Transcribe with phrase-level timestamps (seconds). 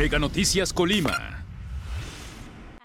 [0.00, 1.44] Mega Noticias Colima.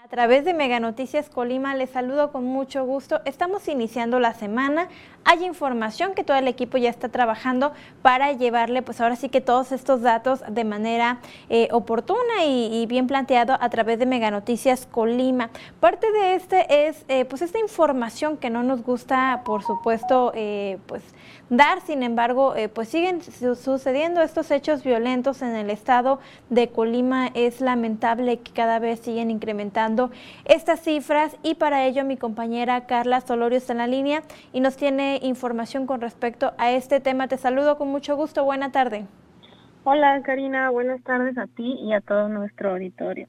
[0.04, 3.22] A través de Mega Noticias Colima les saludo con mucho gusto.
[3.24, 4.88] Estamos iniciando la semana.
[5.28, 9.40] Hay información que todo el equipo ya está trabajando para llevarle, pues ahora sí que
[9.40, 11.18] todos estos datos de manera
[11.48, 15.50] eh, oportuna y, bien planteado a través de Mega Noticias Colima.
[15.80, 20.78] Parte de este es, eh, pues esta información que no nos gusta, por supuesto, eh,
[20.86, 21.02] pues
[21.50, 21.80] dar.
[21.80, 27.30] Sin embargo, pues siguen sucediendo estos hechos violentos en el estado de Colima.
[27.34, 30.12] Es lamentable que cada vez siguen incrementando
[30.44, 34.76] estas cifras y para ello mi compañera Carla Solorio está en la línea y nos
[34.76, 37.28] tiene información con respecto a este tema.
[37.28, 38.44] Te saludo con mucho gusto.
[38.44, 39.06] Buena tarde.
[39.84, 43.28] Hola Karina, buenas tardes a ti y a todo nuestro auditorio.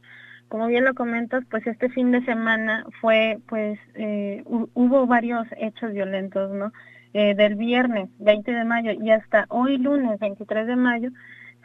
[0.50, 5.94] Como bien lo comentas, pues este fin de semana fue, pues, eh, hubo varios hechos
[5.94, 6.72] violentos, ¿no?
[7.14, 11.10] Eh, del viernes 20 de mayo y hasta hoy lunes 23 de mayo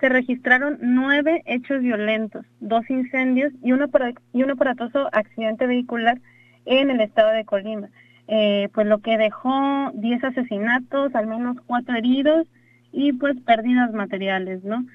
[0.01, 3.87] se registraron nueve hechos violentos, dos incendios y, uno,
[4.33, 6.19] y un aparatoso accidente vehicular
[6.65, 7.89] en el estado de Colima.
[8.29, 12.47] Eh, pues lo que dejó 10 asesinatos, al menos cuatro heridos
[12.93, 14.87] y pues pérdidas materiales, ¿no?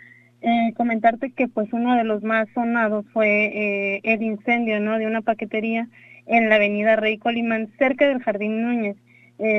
[0.41, 4.97] Eh, comentarte que pues uno de los más sonados fue eh, el incendio, ¿no?
[4.97, 5.87] De una paquetería
[6.25, 8.97] en la avenida Rey Colimán, cerca del Jardín Núñez,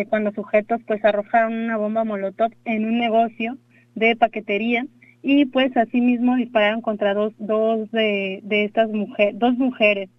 [0.09, 3.57] cuando sujetos pues arrojaron una bomba molotov en un negocio
[3.95, 4.85] de paquetería
[5.23, 10.11] y pues asimismo dispararon contra dos, dos de, de estas mujeres, dos mujeres.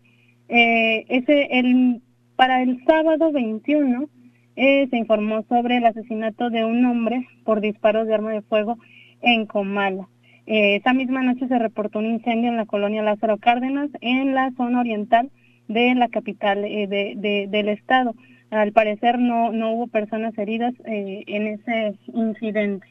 [0.47, 2.01] Ese, el,
[2.39, 4.07] para el sábado 21
[4.55, 8.77] eh, se informó sobre el asesinato de un hombre por disparos de arma de fuego
[9.21, 10.07] en Comala.
[10.47, 14.51] Eh, esa misma noche se reportó un incendio en la colonia Lázaro Cárdenas, en la
[14.55, 15.29] zona oriental
[15.67, 18.15] de la capital de, del estado.
[18.51, 22.87] Al parecer no, no hubo personas heridas en ese incidente.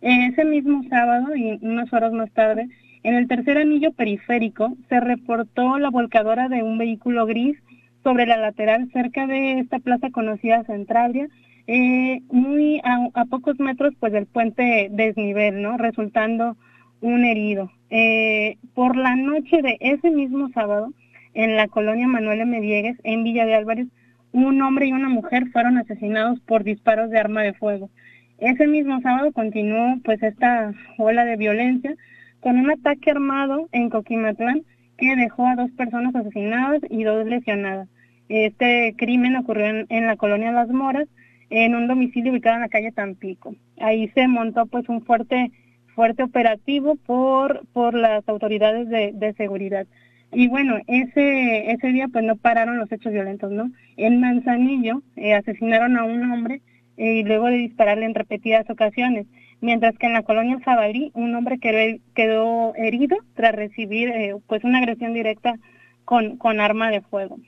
[0.00, 2.66] Ese mismo sábado y unas horas más tarde,
[3.02, 7.58] en el tercer anillo periférico se reportó la volcadora de un vehículo gris
[8.06, 11.26] sobre la lateral cerca de esta plaza conocida Centralia,
[11.66, 15.76] eh, muy a, pocos metros pues del puente desnivel, ¿no?
[15.76, 16.56] Resultando
[17.00, 17.68] un herido.
[17.90, 20.92] Eh, por la noche de ese mismo sábado,
[21.34, 22.60] en la colonia Manuel M.
[22.60, 23.88] Diegues, en Villa de Álvarez,
[24.30, 27.90] un hombre y una mujer fueron asesinados por disparos de arma de fuego.
[28.38, 31.92] Ese mismo sábado continuó pues esta ola de violencia
[32.38, 34.62] con un ataque armado en Coquimatlán
[34.96, 37.88] que dejó a dos personas asesinadas y dos lesionadas.
[38.28, 41.08] Este crimen ocurrió en, la colonia Las Moras,
[41.50, 43.54] en un domicilio ubicado en la calle Tampico.
[43.78, 45.52] Ahí se montó pues un fuerte
[45.94, 49.86] fuerte operativo por por las autoridades de, seguridad.
[50.32, 53.70] Y bueno, ese ese día pues no pararon los hechos violentos, ¿no?
[53.96, 56.60] En Manzanillo eh, asesinaron a un hombre
[56.96, 59.26] y luego de dispararle en repetidas ocasiones,
[59.60, 64.64] mientras que en la colonia Jabalí un hombre quedó, quedó herido tras recibir eh, pues
[64.64, 65.56] una agresión directa
[66.04, 67.38] con, con arma de fuego.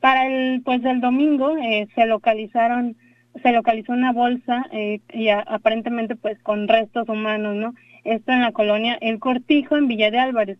[0.00, 2.96] Para el pues el domingo eh, se localizaron
[3.42, 7.74] se localizó una bolsa eh, y aparentemente pues con restos humanos, ¿no?
[8.04, 10.58] Esto en la colonia El Cortijo en Villa de Álvarez.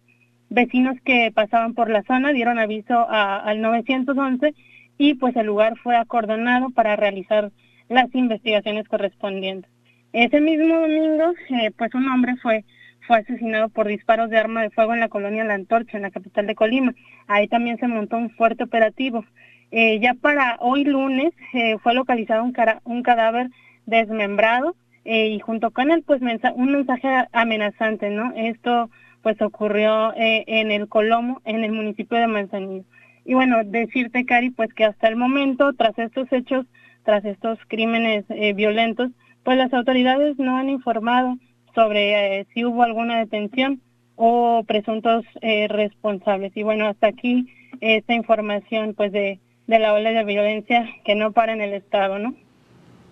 [0.50, 4.54] Vecinos que pasaban por la zona dieron aviso al 911
[4.97, 7.50] y pues el lugar fue acordonado para realizar
[7.88, 9.70] las investigaciones correspondientes.
[10.12, 12.65] Ese mismo domingo, eh, pues un hombre fue
[13.08, 16.12] fue asesinado por disparos de arma de fuego en la colonia La Antorcha, en la
[16.12, 16.94] capital de Colima.
[17.26, 19.24] Ahí también se montó un fuerte operativo.
[19.72, 23.50] Eh, ya para hoy lunes eh, fue localizado un, cadáver
[23.84, 28.32] desmembrado y junto con él pues un mensaje amenazante, ¿no?
[28.36, 28.91] Esto
[29.22, 32.84] pues ocurrió en el Colomo, en el municipio de Manzanillo.
[33.28, 36.64] Y bueno, decirte, Cari, pues que hasta el momento, tras estos hechos,
[37.04, 39.10] tras estos crímenes eh, violentos,
[39.42, 41.36] pues las autoridades no han informado
[41.78, 43.80] sobre eh, si hubo alguna detención
[44.16, 46.50] o presuntos eh, responsables.
[46.56, 47.46] Y bueno, hasta aquí
[47.80, 52.18] esta información pues de, de la ola de violencia que no para en el Estado,
[52.18, 52.34] ¿no?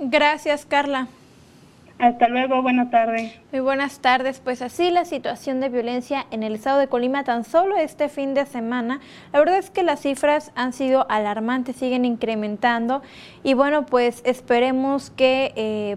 [0.00, 1.07] Gracias, Carla.
[2.01, 3.39] Hasta luego, buenas tardes.
[3.53, 4.41] Muy buenas tardes.
[4.41, 8.34] Pues así la situación de violencia en el estado de Colima tan solo este fin
[8.34, 9.01] de semana.
[9.33, 13.01] La verdad es que las cifras han sido alarmantes, siguen incrementando
[13.45, 15.53] y bueno, pues esperemos que...
[15.54, 15.97] Eh,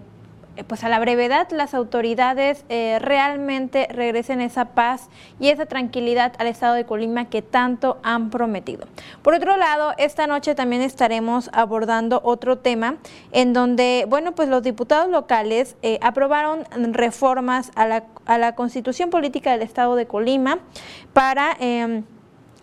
[0.66, 5.08] pues a la brevedad las autoridades eh, realmente regresen esa paz
[5.38, 8.86] y esa tranquilidad al estado de Colima que tanto han prometido.
[9.22, 12.96] Por otro lado, esta noche también estaremos abordando otro tema
[13.32, 19.10] en donde, bueno, pues los diputados locales eh, aprobaron reformas a la, a la constitución
[19.10, 20.58] política del estado de Colima
[21.12, 21.56] para...
[21.60, 22.04] Em,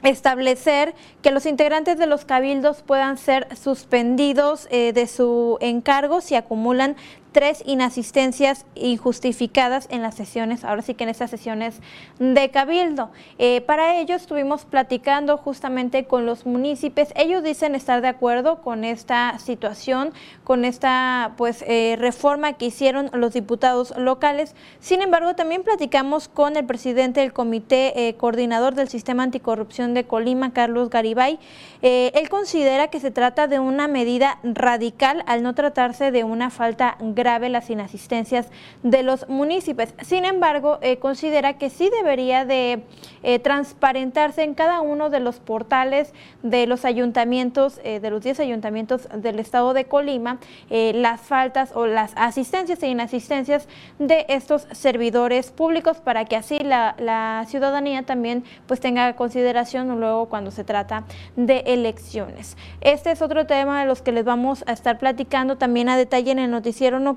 [0.03, 6.95] establecer que los integrantes de los cabildos puedan ser suspendidos de su encargo si acumulan
[7.37, 11.81] tres inasistencias injustificadas en las sesiones, ahora sí que en estas sesiones
[12.17, 13.11] de Cabildo.
[13.37, 17.09] Eh, para ello estuvimos platicando justamente con los municipios.
[17.15, 20.13] Ellos dicen estar de acuerdo con esta situación,
[20.43, 24.55] con esta pues eh, reforma que hicieron los diputados locales.
[24.79, 30.05] Sin embargo, también platicamos con el presidente del Comité eh, Coordinador del Sistema Anticorrupción de
[30.05, 31.37] Colima, Carlos Garibay.
[31.83, 36.97] él considera que se trata de una medida radical al no tratarse de una falta
[36.99, 38.47] grave las inasistencias
[38.83, 39.89] de los municipios.
[40.01, 42.83] Sin embargo, eh, considera que sí debería de
[43.21, 48.39] eh, transparentarse en cada uno de los portales de los ayuntamientos, eh, de los 10
[48.39, 50.39] ayuntamientos del estado de Colima,
[50.69, 53.67] las faltas o las asistencias e inasistencias
[53.99, 60.27] de estos servidores públicos para que así la, la ciudadanía también pues tenga consideración luego
[60.27, 61.03] cuando se trata
[61.35, 62.55] de elecciones.
[62.81, 66.31] Este es otro tema de los que les vamos a estar platicando también a detalle
[66.31, 67.16] en el noticiero nocturno.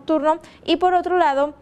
[0.64, 1.54] Y por otro lado,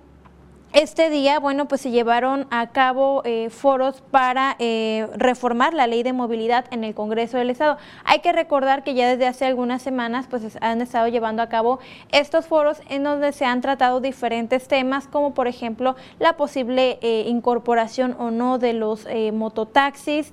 [0.75, 6.03] este día, bueno, pues se llevaron a cabo eh, foros para eh, reformar la ley
[6.03, 7.79] de movilidad en el Congreso del Estado.
[8.05, 11.79] Hay que recordar que ya desde hace algunas semanas pues han estado llevando a cabo
[12.13, 17.25] estos foros en donde se han tratado diferentes temas, como por ejemplo la posible eh,
[17.27, 20.33] incorporación o no de los mototaxis,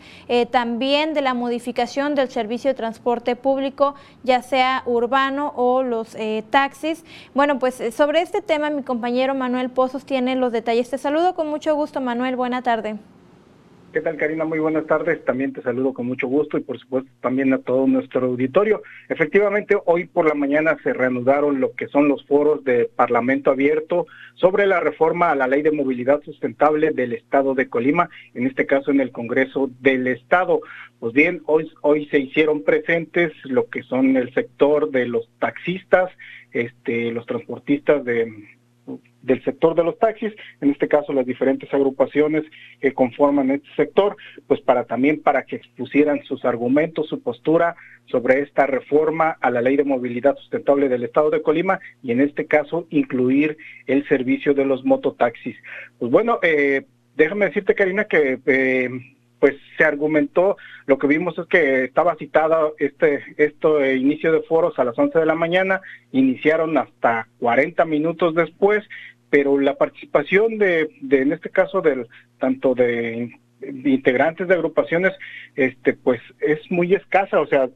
[0.52, 6.16] también de la modificación del servicio de transporte público, ya sea urbano o los
[6.50, 7.06] taxis.
[7.34, 10.89] Bueno, pues sobre este tema mi compañero Manuel Pozos tiene los detalles.
[10.89, 12.36] Te saludo con mucho gusto, Manuel.
[12.36, 12.95] Buena tarde.
[13.95, 14.44] ¿Qué tal, Karina?
[14.44, 15.24] Muy buenas tardes.
[15.24, 18.83] También te saludo con mucho gusto y, por supuesto, también a todo nuestro auditorio.
[19.07, 24.06] Efectivamente, hoy por la mañana se reanudaron lo que son los foros de Parlamento Abierto
[24.33, 28.66] sobre la reforma a la Ley de Movilidad Sustentable del Estado de Colima, en este
[28.66, 30.60] caso en el Congreso del Estado.
[31.00, 36.12] Pues bien, hoy, hoy se hicieron presentes lo que son el sector de los taxistas,
[36.51, 38.30] este, los transportistas de
[39.22, 42.44] del sector de los taxis, en este caso las diferentes agrupaciones
[42.80, 44.16] que conforman este sector,
[44.48, 49.62] pues para también para que expusieran sus argumentos, su postura sobre esta reforma a la
[49.62, 54.54] ley de movilidad sustentable del estado de Colima y en este caso incluir el servicio
[54.54, 55.58] de los mototaxis.
[55.98, 56.86] Pues bueno, eh,
[57.16, 58.90] déjame decirte Karina que eh,
[59.40, 64.84] pues se argumentó, lo que vimos es que estaba citada este, inicio de foros a
[64.84, 68.84] las 11 de la mañana, iniciaron hasta 40 minutos después,
[69.30, 72.08] pero la participación de, de en este caso, del
[72.40, 75.14] tanto de, integrantes de agrupaciones,
[75.56, 77.70] este, pues es muy escasa, o sea,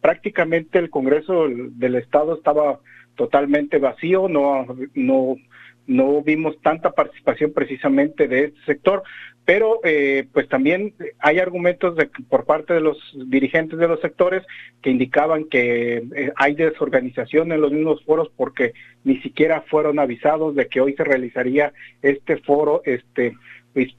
[0.00, 2.80] prácticamente el Congreso del Estado estaba
[3.14, 5.36] totalmente vacío, no, no,
[5.86, 9.02] no vimos tanta participación precisamente de este sector,
[9.44, 11.96] pero eh, pues también hay argumentos
[12.28, 12.96] por parte de los
[13.26, 14.42] dirigentes de los sectores
[14.80, 18.72] que indicaban que eh, hay desorganización en los mismos foros porque
[19.04, 23.34] ni siquiera fueron avisados de que hoy se realizaría este foro este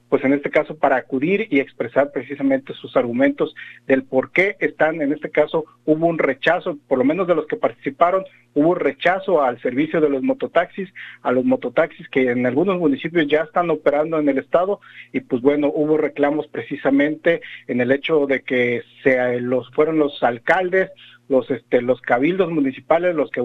[0.09, 3.53] pues, en este caso para acudir y expresar precisamente sus argumentos
[3.87, 7.45] del por qué están, en este caso hubo un rechazo, por lo menos de los
[7.45, 8.23] que participaron,
[8.53, 10.89] hubo un rechazo al servicio de los mototaxis,
[11.21, 14.79] a los mototaxis que en algunos municipios ya están operando en el estado
[15.11, 20.23] y pues bueno, hubo reclamos precisamente en el hecho de que se, los fueron los
[20.23, 20.89] alcaldes,
[21.27, 23.41] los este los cabildos municipales los que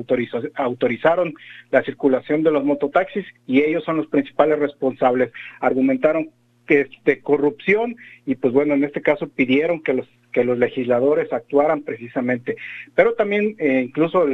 [0.55, 1.35] autorizaron
[1.71, 5.33] la circulación de los mototaxis y ellos son los principales responsables.
[5.61, 6.31] Argumentaron
[6.66, 11.33] que de corrupción y pues bueno, en este caso pidieron que los que los legisladores
[11.33, 12.57] actuaran precisamente.
[12.95, 14.26] Pero también eh, incluso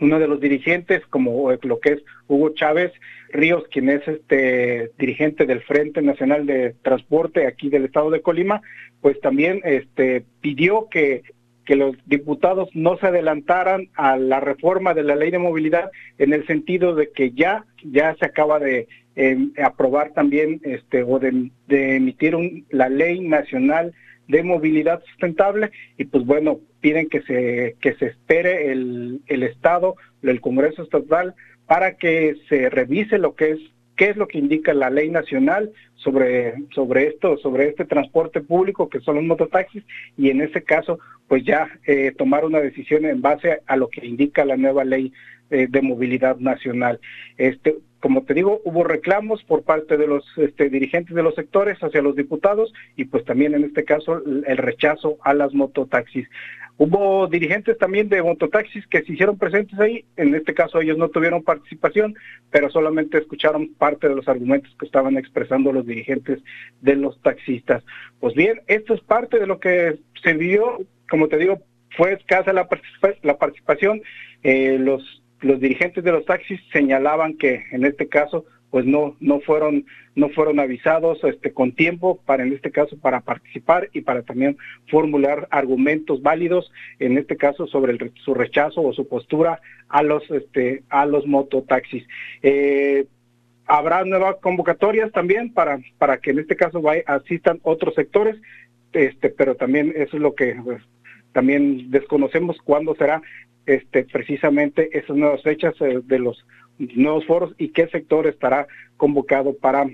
[0.00, 2.92] uno de los dirigentes, como lo que es Hugo Chávez
[3.30, 8.62] Ríos, quien es este dirigente del Frente Nacional de Transporte aquí del estado de Colima,
[9.00, 11.22] pues también este pidió que
[11.68, 16.32] que los diputados no se adelantaran a la reforma de la ley de movilidad en
[16.32, 21.50] el sentido de que ya ya se acaba de em, aprobar también este o de,
[21.68, 23.92] emitir un, la ley nacional
[24.28, 25.70] de movilidad sustentable.
[25.98, 31.34] Y pues bueno piden que se que se espere el, el estado el Congreso estatal
[31.66, 33.60] para que se revise lo que es
[33.98, 38.88] qué es lo que indica la ley nacional sobre, sobre esto, sobre este transporte público
[38.88, 39.82] que son los mototaxis
[40.16, 44.06] y en ese caso pues ya eh, tomar una decisión en base a lo que
[44.06, 45.12] indica la nueva ley
[45.50, 47.00] eh, de movilidad nacional.
[47.36, 51.78] Este, como te digo, hubo reclamos por parte de los este, dirigentes de los sectores
[51.80, 56.28] hacia los diputados y pues también en este caso el rechazo a las mototaxis.
[56.76, 61.08] Hubo dirigentes también de mototaxis que se hicieron presentes ahí, en este caso ellos no
[61.08, 62.14] tuvieron participación,
[62.50, 66.40] pero solamente escucharon parte de los argumentos que estaban expresando los dirigentes
[66.80, 67.82] de los taxistas.
[68.20, 70.78] Pues bien, esto es parte de lo que se vivió,
[71.10, 71.58] como te digo,
[71.96, 72.68] fue escasa la,
[73.22, 74.00] la participación,
[74.44, 75.02] eh, los
[75.40, 80.28] los dirigentes de los taxis señalaban que en este caso pues no no fueron no
[80.30, 84.58] fueron avisados este con tiempo para en este caso para participar y para también
[84.90, 90.82] formular argumentos válidos en este caso sobre su rechazo o su postura a los este
[90.90, 92.06] a los mototaxis.
[92.42, 93.06] Eh,
[93.66, 98.36] habrá nuevas convocatorias también para para que en este caso asistan otros sectores
[98.92, 100.82] este pero también eso es lo que pues,
[101.32, 103.22] también desconocemos cuándo será
[103.68, 106.44] este precisamente esas nuevas fechas eh, de los
[106.78, 109.86] nuevos foros y qué sector estará convocado para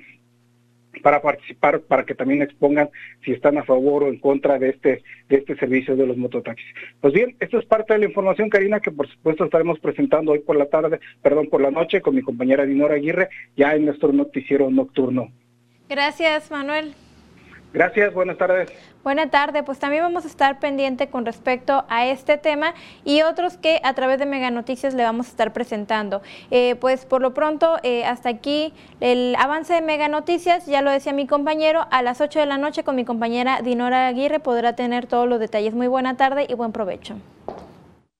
[1.02, 2.88] para participar, para que también expongan
[3.24, 6.66] si están a favor o en contra de este, de este servicio de los mototaxis.
[7.00, 10.38] Pues bien, esto es parte de la información, Karina, que por supuesto estaremos presentando hoy
[10.38, 14.12] por la tarde, perdón, por la noche con mi compañera Dinora Aguirre, ya en nuestro
[14.12, 15.32] noticiero nocturno.
[15.88, 16.94] Gracias, Manuel.
[17.74, 18.70] Gracias, buenas tardes.
[19.02, 22.72] Buenas tardes, pues también vamos a estar pendiente con respecto a este tema
[23.04, 26.22] y otros que a través de Mega Noticias le vamos a estar presentando.
[26.52, 30.92] Eh, pues por lo pronto, eh, hasta aquí el avance de Mega Noticias, ya lo
[30.92, 34.76] decía mi compañero, a las 8 de la noche con mi compañera Dinora Aguirre podrá
[34.76, 35.74] tener todos los detalles.
[35.74, 37.16] Muy buena tarde y buen provecho.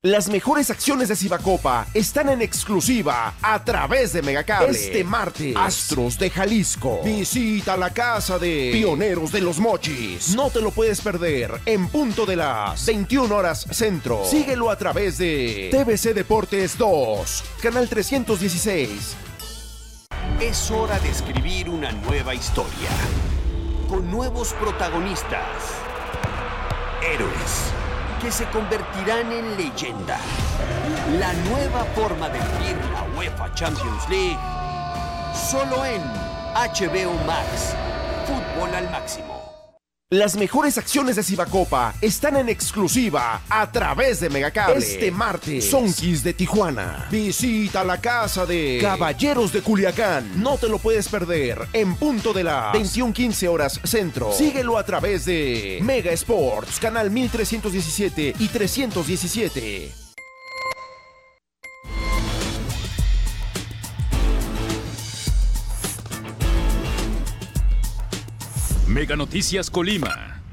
[0.05, 4.69] Las mejores acciones de Cibacopa están en exclusiva a través de Megacable.
[4.73, 7.01] Este martes, Astros de Jalisco.
[7.03, 10.37] Visita la casa de Pioneros de los Mochis.
[10.37, 14.27] No te lo puedes perder en punto de las 21 horas centro.
[14.27, 19.17] Síguelo a través de TVC Deportes 2, canal 316.
[20.39, 22.91] Es hora de escribir una nueva historia.
[23.89, 25.49] Con nuevos protagonistas.
[27.11, 27.84] Héroes
[28.25, 30.17] que se convertirán en leyenda.
[31.19, 34.39] La nueva forma de vivir la UEFA Champions League
[35.35, 36.01] solo en
[36.55, 37.75] HBO Max.
[38.27, 39.34] Fútbol al máximo.
[40.15, 44.79] Las mejores acciones de Cibacopa están en exclusiva a través de Megacable.
[44.79, 47.09] Este martes, Sonkis de Tijuana.
[47.11, 50.41] Visita la casa de Caballeros de Culiacán.
[50.41, 54.31] No te lo puedes perder en punto de las 21:15 horas centro.
[54.31, 60.04] Síguelo a través de Mega Sports, canal 1317 y 317.
[69.13, 70.44] Noticias Colima.